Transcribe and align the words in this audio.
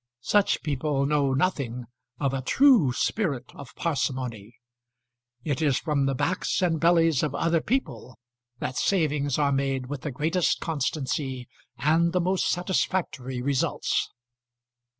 Such 0.23 0.63
people 0.63 1.05
know 1.05 1.35
nothing 1.35 1.85
of 2.19 2.33
a 2.33 2.41
true 2.41 2.91
spirit 2.91 3.51
of 3.53 3.75
parsimony. 3.75 4.55
It 5.43 5.61
is 5.61 5.77
from 5.77 6.07
the 6.07 6.15
backs 6.15 6.63
and 6.63 6.79
bellies 6.79 7.21
of 7.21 7.35
other 7.35 7.61
people 7.61 8.17
that 8.57 8.77
savings 8.77 9.37
are 9.37 9.51
made 9.51 9.89
with 9.91 10.01
the 10.01 10.09
greatest 10.09 10.59
constancy 10.59 11.47
and 11.77 12.13
the 12.13 12.19
most 12.19 12.49
satisfactory 12.49 13.43
results. 13.43 14.09